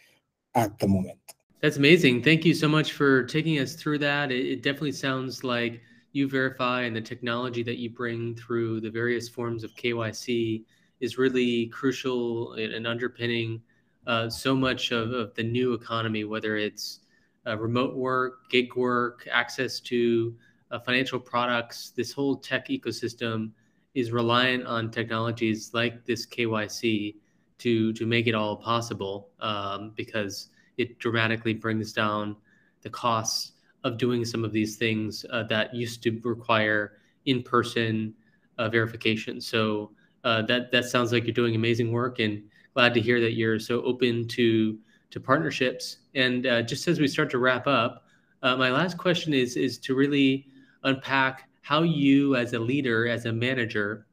[0.55, 1.19] at the moment.
[1.61, 2.23] That's amazing.
[2.23, 4.31] Thank you so much for taking us through that.
[4.31, 5.81] It, it definitely sounds like
[6.15, 10.65] YouVerify and the technology that you bring through the various forms of KYC
[11.01, 13.61] is really crucial and underpinning
[14.07, 17.01] uh, so much of, of, the new economy, whether it's
[17.47, 20.35] uh, remote work, gig work, access to
[20.71, 21.91] uh, financial products.
[21.91, 23.51] This whole tech ecosystem
[23.95, 27.17] is reliant on technologies like this KYC
[27.59, 32.37] to to make it all possible um, because it dramatically brings down
[32.83, 33.53] the costs
[33.85, 38.13] of doing some of these things uh, that used to require in-person
[38.59, 39.41] uh, verification.
[39.41, 39.93] So
[40.25, 42.43] uh, that that sounds like you're doing amazing work, and
[42.75, 44.79] glad to hear that you're so open to
[45.15, 45.99] to partnerships.
[46.17, 48.05] And uh, just as we start to wrap up,
[48.43, 50.49] uh, my last question is is to really
[50.83, 54.07] unpack how you, as a leader, as a manager,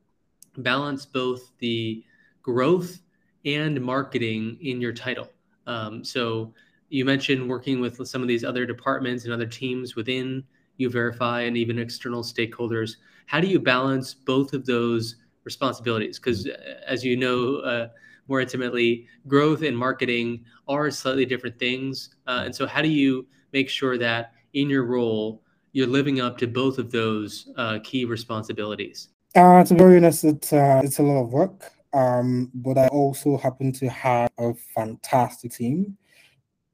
[0.57, 2.03] balance both the
[2.43, 3.01] growth
[3.45, 5.27] and marketing in your title.
[5.65, 6.53] Um, so
[6.89, 10.43] you mentioned working with some of these other departments and other teams within
[10.79, 12.97] YouVerify and even external stakeholders.
[13.25, 16.19] How do you balance both of those responsibilities?
[16.19, 16.47] Because
[16.85, 17.87] as you know, uh,
[18.27, 22.15] more intimately, growth and marketing are slightly different things.
[22.27, 25.41] Uh, and so, how do you make sure that in your role,
[25.73, 29.09] you're living up to both of those uh, key responsibilities?
[29.35, 31.71] Uh, to be honest, it, uh, it's a lot of work.
[31.93, 35.97] Um, but I also happen to have a fantastic team.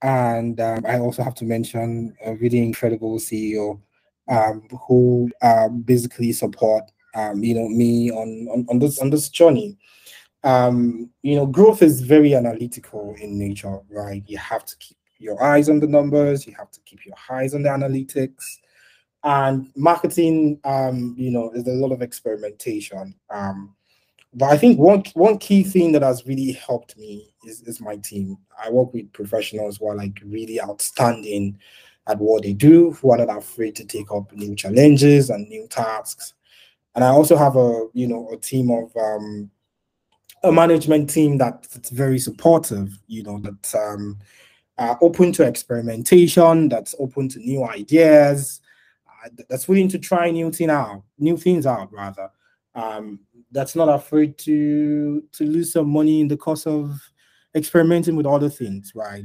[0.03, 3.79] And um, I also have to mention a really incredible CEO
[4.29, 6.83] um, who uh, basically support
[7.15, 9.77] um, you know me on, on, on this on this journey
[10.43, 14.23] um, you know, growth is very analytical in nature, right?
[14.27, 17.55] You have to keep your eyes on the numbers, you have to keep your eyes
[17.55, 18.57] on the analytics.
[19.23, 23.15] And marketing, um, you know, is a lot of experimentation.
[23.29, 23.75] Um,
[24.33, 27.97] but I think one one key thing that has really helped me is, is my
[27.97, 28.37] team.
[28.63, 31.57] I work with professionals who are like really outstanding
[32.07, 35.67] at what they do, who are not afraid to take up new challenges and new
[35.67, 36.33] tasks.
[36.95, 39.49] And I also have a you know a team of um,
[40.43, 44.17] a management team that's very supportive, you know, that's um,
[44.77, 48.61] uh, open to experimentation, that's open to new ideas,
[49.07, 52.29] uh, that's willing to try new thing out, new things out rather.
[52.75, 53.19] Um,
[53.51, 56.99] that's not afraid to to lose some money in the course of
[57.55, 59.23] experimenting with other things, right?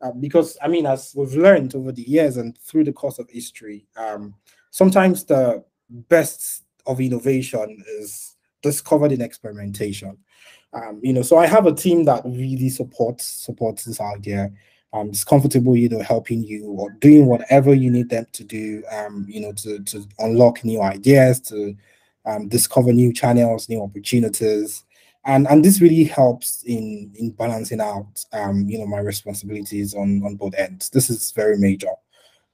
[0.00, 3.28] Uh, because I mean, as we've learned over the years and through the course of
[3.28, 4.34] history, um,
[4.70, 10.16] sometimes the best of innovation is discovered in experimentation.
[10.74, 14.50] Um, you know, so I have a team that really supports supports this idea.
[14.92, 18.82] Um, it's comfortable, you know, helping you or doing whatever you need them to do.
[18.90, 21.76] Um, you know, to to unlock new ideas, to
[22.26, 24.84] um, discover new channels, new opportunities,
[25.24, 30.22] and and this really helps in in balancing out, um, you know, my responsibilities on
[30.24, 30.90] on both ends.
[30.90, 31.92] This is very major,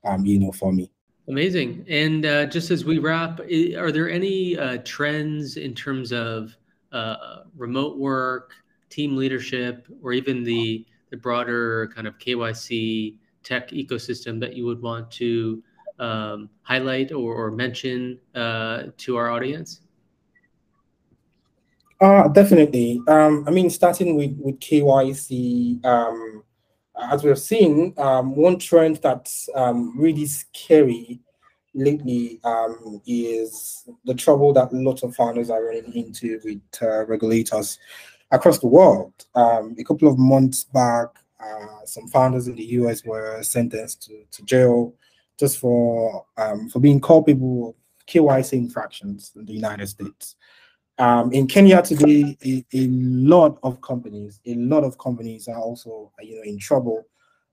[0.04, 0.90] um, you know, for me.
[1.28, 1.84] Amazing.
[1.88, 6.56] And uh, just as we wrap, are there any uh, trends in terms of
[6.92, 8.52] uh, remote work,
[8.88, 14.80] team leadership, or even the the broader kind of KYC tech ecosystem that you would
[14.80, 15.62] want to
[15.98, 19.82] um, highlight or, or mention uh, to our audience?
[22.00, 23.02] Uh, definitely.
[23.08, 26.42] Um, I mean, starting with, with KYC, um,
[27.10, 31.20] as we've seen, um, one trend that's um, really scary
[31.74, 37.78] lately um, is the trouble that lots of founders are running into with uh, regulators
[38.30, 39.12] across the world.
[39.34, 41.08] Um, a couple of months back,
[41.42, 44.94] uh, some founders in the US were sentenced to, to jail
[45.38, 47.74] just for um, for being culpable of
[48.06, 50.36] KYC infractions in the United States.
[50.98, 56.12] Um, in Kenya today, a, a, lot of companies, a lot of companies are also,
[56.20, 57.06] you know, in trouble,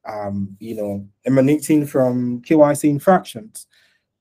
[0.05, 3.67] um, you know, emanating from KYC infractions.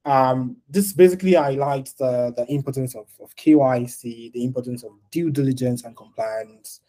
[0.06, 5.82] Um, this basically highlights the, the importance of, of KYC, the importance of due diligence
[5.82, 6.80] and compliance,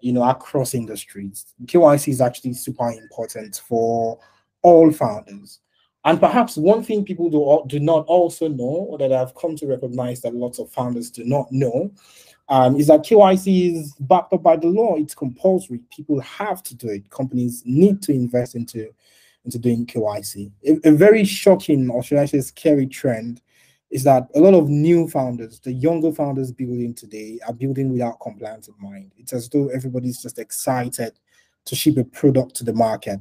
[0.00, 1.46] you know, across industries.
[1.64, 4.20] KYC is actually super important for
[4.60, 5.60] all founders.
[6.04, 9.66] And perhaps one thing people do, do not also know, or that I've come to
[9.66, 11.90] recognize that lots of founders do not know,
[12.50, 14.96] um, is that KYC is backed up by the law.
[14.96, 15.80] It's compulsory.
[15.94, 17.10] People have to do it.
[17.10, 18.92] Companies need to invest into,
[19.44, 20.50] into doing KYC.
[20.66, 23.40] A, a very shocking, or should I say scary trend,
[23.90, 28.20] is that a lot of new founders, the younger founders building today, are building without
[28.20, 29.12] compliance in mind.
[29.16, 31.18] It's as though everybody's just excited
[31.64, 33.20] to ship a product to the market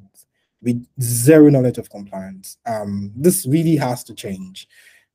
[0.62, 2.58] with zero knowledge of compliance.
[2.66, 4.68] Um, this really has to change.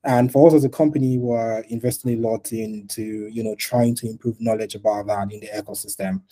[0.04, 4.08] And for us as a company, we're investing a lot into, you know, trying to
[4.08, 6.22] improve knowledge about that in the ecosystem.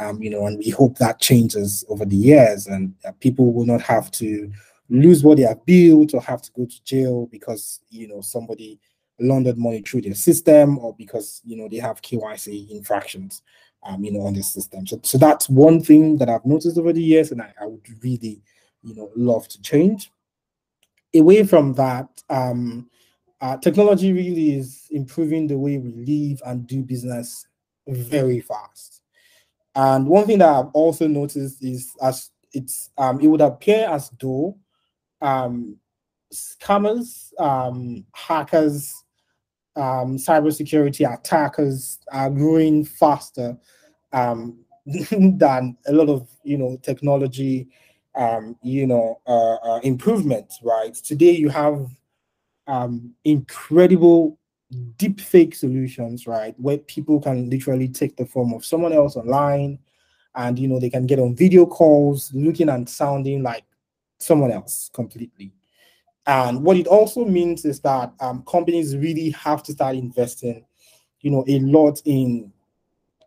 [0.00, 3.82] Um, you know, and we hope that changes over the years and people will not
[3.82, 4.50] have to
[4.88, 8.80] lose what they have built or have to go to jail because, you know, somebody
[9.20, 13.42] laundered money through their system or because, you know, they have KYC infractions,
[13.82, 14.86] um, you know, on the system.
[14.86, 17.86] So, so that's one thing that I've noticed over the years and I, I would
[18.02, 18.42] really
[18.82, 20.10] you know love to change.
[21.14, 22.88] Away from that, um,
[23.40, 27.46] uh, technology really is improving the way we live and do business
[27.88, 28.99] very fast.
[29.74, 34.10] And one thing that I've also noticed is as it's um, it would appear as
[34.20, 34.58] though
[35.22, 35.76] um,
[36.32, 38.92] scammers, um, hackers,
[39.76, 43.56] um, cybersecurity attackers are growing faster
[44.12, 47.68] um, than a lot of you know technology
[48.14, 50.94] um, you know, uh, uh, improvements, right?
[50.94, 51.86] Today you have
[52.66, 54.38] um, incredible
[54.96, 56.54] deep fake solutions, right?
[56.58, 59.78] Where people can literally take the form of someone else online
[60.34, 63.64] and, you know, they can get on video calls looking and sounding like
[64.18, 65.52] someone else completely.
[66.26, 70.64] And what it also means is that um, companies really have to start investing,
[71.20, 72.52] you know, a lot in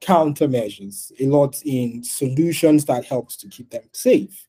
[0.02, 4.48] countermeasures, a lot in solutions that helps to keep them safe.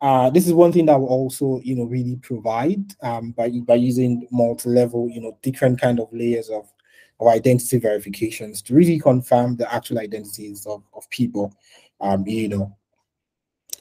[0.00, 3.74] Uh, this is one thing that will also, you know, really provide um, by by
[3.74, 6.72] using multi-level, you know, different kind of layers of
[7.20, 11.54] of identity verifications to really confirm the actual identities of, of people.
[12.00, 12.74] Um, you know,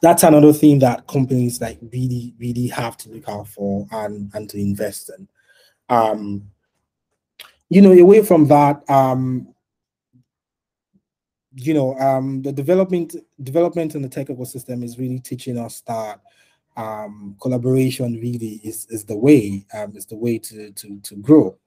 [0.01, 4.49] that's another thing that companies like really, really have to look out for and and
[4.49, 5.27] to invest in.
[5.87, 6.51] Um,
[7.69, 9.53] you know, away from that, um,
[11.55, 16.21] you know, um, the development development in the tech ecosystem is really teaching us that
[16.77, 21.57] um, collaboration really is is the way um, is the way to to to grow.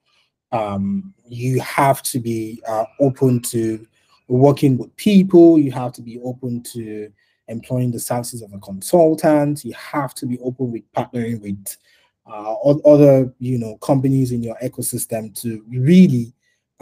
[0.51, 3.85] Um, you have to be uh, open to
[4.27, 5.59] working with people.
[5.59, 7.11] You have to be open to
[7.47, 9.65] employing the services of a consultant.
[9.65, 11.77] You have to be open with partnering with
[12.25, 12.53] uh,
[12.85, 16.33] other you know companies in your ecosystem to really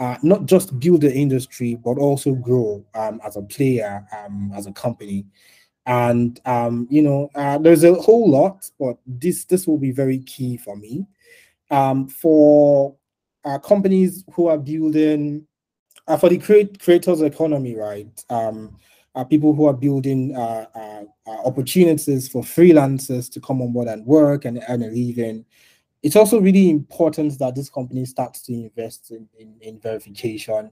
[0.02, 4.66] uh, not just build the industry, but also grow um, as a player, um, as
[4.66, 5.24] a company.
[5.86, 10.18] And um, you know, uh, there's a whole lot, but this this will be very
[10.18, 11.06] key for me.
[11.70, 12.96] Um, for
[13.44, 15.46] uh, companies who are building
[16.08, 18.24] uh, for the create creators economy, right?
[18.28, 18.76] Um,
[19.14, 21.04] uh, people who are building uh,
[21.44, 25.44] opportunities for freelancers to come on board and work and earn a living
[26.02, 30.70] it's also really important that this company starts to invest in, in, in verification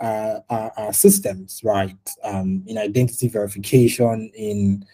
[0.00, 1.96] uh, uh, uh, systems, right?
[2.24, 4.84] Um, in identity verification, in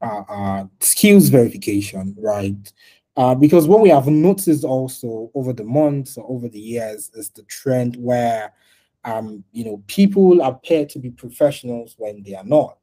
[0.00, 2.72] uh, uh, skills verification, right?
[3.16, 7.30] Uh, because what we have noticed also over the months or over the years is
[7.30, 8.52] the trend where
[9.04, 12.78] um, you know people appear to be professionals when they are not.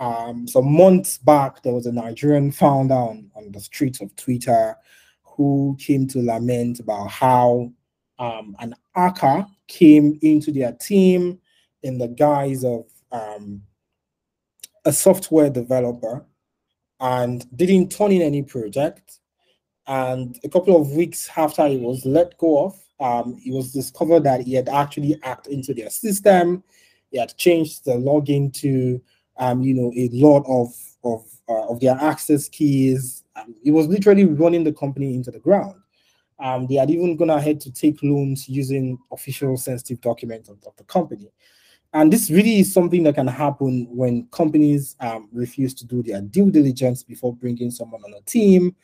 [0.00, 4.76] Um, some months back, there was a Nigerian founder on, on the streets of Twitter
[5.38, 7.72] who came to lament about how
[8.18, 11.38] um, an hacker came into their team
[11.84, 13.62] in the guise of um,
[14.84, 16.26] a software developer
[16.98, 19.20] and didn't turn in any project.
[19.86, 24.24] And a couple of weeks after he was let go of, um, it was discovered
[24.24, 26.64] that he had actually hacked into their system.
[27.12, 29.00] He had changed the login to,
[29.36, 30.74] um, you know, a lot of
[31.04, 33.22] of uh, of their access keys.
[33.62, 35.74] He was literally running the company into the ground.
[36.40, 40.76] Um, they had even gone ahead to take loans using official sensitive documents of, of
[40.76, 41.30] the company.
[41.92, 46.20] And this really is something that can happen when companies um, refuse to do their
[46.20, 48.76] due diligence before bringing someone on a team,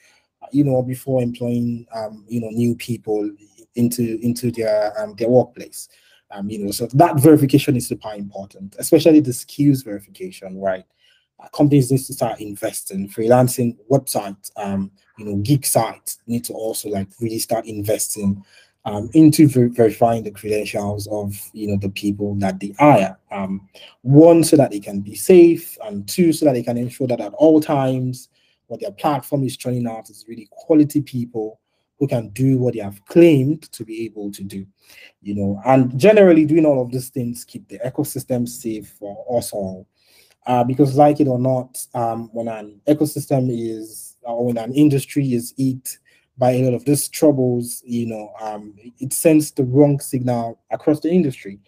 [0.42, 3.30] uh, you know, before employing, um, you know, new people
[3.74, 5.88] into into their um, their workplace.
[6.30, 10.84] Um, you know, so that verification is super important, especially the skills verification, right?
[11.52, 13.08] Companies need to start investing.
[13.08, 18.44] Freelancing websites, um, you know, gig sites need to also like really start investing
[18.84, 23.18] um, into ver verifying the credentials of you know the people that they hire.
[23.30, 23.68] Um,
[24.02, 27.20] one, so that they can be safe, and two, so that they can ensure that
[27.20, 28.28] at all times
[28.66, 31.60] what their platform is turning out is really quality people
[31.98, 34.66] who can do what they have claimed to be able to do.
[35.22, 39.52] You know, and generally doing all of these things keep the ecosystem safe for us
[39.52, 39.86] all
[40.46, 45.32] uh, because like it or not, um, when an ecosystem is or when an industry
[45.32, 45.98] is hit
[46.36, 51.00] by a lot of these troubles, you know, um, it sends the wrong signal across
[51.00, 51.60] the industry,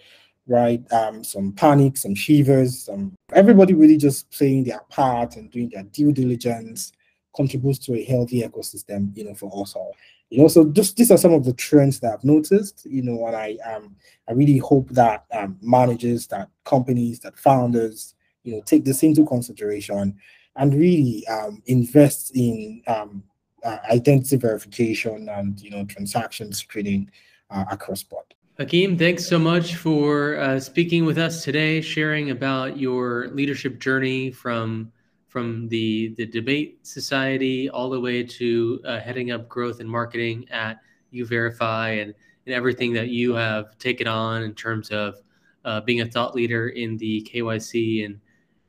[0.46, 0.82] right?
[0.92, 5.84] Um, some panic, some shivers, some everybody really just playing their part and doing their
[5.84, 6.92] due diligence
[7.34, 9.94] contributes to a healthy ecosystem, you know, for us all.
[10.30, 13.26] You know, so just these are some of the trends that I've noticed, you know,
[13.26, 13.94] and I um
[14.28, 18.15] I really hope that um managers, that companies, that founders,
[18.46, 20.16] you know take this into consideration
[20.54, 23.22] and really um, invest in um,
[23.64, 27.10] uh, identity verification and you know transaction screening
[27.50, 28.24] uh, across board.
[28.58, 34.30] Hakeem, thanks so much for uh, speaking with us today, sharing about your leadership journey
[34.30, 34.92] from
[35.28, 40.46] from the the debate society all the way to uh, heading up growth and marketing
[40.50, 40.78] at
[41.12, 42.14] YouVerify and
[42.46, 45.16] and everything that you have taken on in terms of
[45.64, 48.20] uh, being a thought leader in the KYC and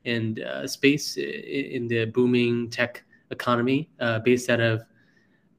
[0.04, 4.82] and uh, space in the booming tech economy uh, based out of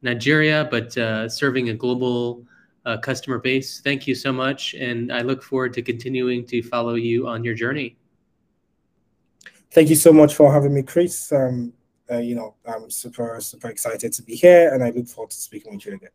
[0.01, 2.45] Nigeria, but uh, serving a global
[2.85, 3.81] uh, customer base.
[3.81, 4.73] Thank you so much.
[4.75, 7.97] And I look forward to continuing to follow you on your journey.
[9.71, 11.31] Thank you so much for having me, Chris.
[11.31, 11.73] Um,
[12.09, 15.37] uh, you know, I'm super, super excited to be here and I look forward to
[15.37, 16.07] speaking with you again.